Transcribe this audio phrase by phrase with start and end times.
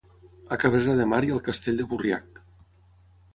[0.53, 2.41] A Cabrera de Mar hi ha el Castell de Burriac